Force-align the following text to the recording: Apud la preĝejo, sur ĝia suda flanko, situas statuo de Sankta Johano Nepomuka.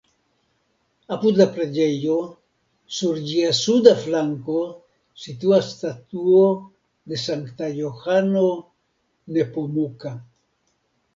Apud 1.15 1.35
la 1.41 1.45
preĝejo, 1.57 2.15
sur 2.99 3.19
ĝia 3.31 3.51
suda 3.57 3.93
flanko, 4.05 4.63
situas 5.25 5.69
statuo 5.75 6.41
de 7.13 7.21
Sankta 7.25 7.67
Johano 7.81 8.45
Nepomuka. 9.37 10.15